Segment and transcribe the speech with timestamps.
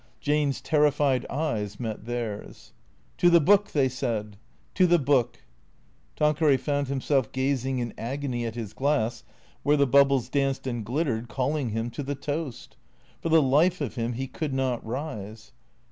[0.19, 2.73] Jane's terrified eyes met theirs."
[3.19, 4.35] To the Book!" they said."
[4.73, 5.43] To the Book!"
[6.15, 9.23] Tanqueray found himself gazing in agony at his glass
[9.61, 12.77] where the bubbles danced and glittered, calling him to the toast.
[13.21, 15.51] For the life of him he could not rise.